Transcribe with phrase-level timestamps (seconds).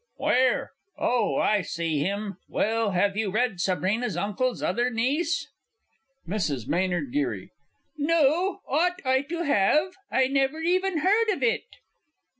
[0.15, 0.71] Where?
[0.97, 2.37] Oh, I see him.
[2.49, 5.47] Well have you read Sabrina's Uncle's Other Niece?
[6.27, 6.67] MRS.
[6.73, 7.11] M.
[7.13, 7.49] G.
[7.97, 9.93] No ought I to have?
[10.09, 11.65] I never even heard of it!